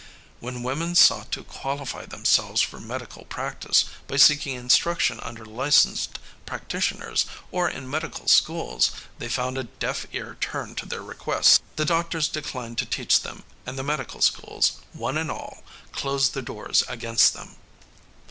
[0.39, 7.27] When women sought to qualify themselves for medical practice by seeking instruction under licenced practitioners
[7.51, 11.59] or in medical schools, they found a deaf ear turned to their requests.
[11.75, 15.61] The doctors declined to teach them and the medical schools, one and all,
[15.91, 17.57] closed their doors against them.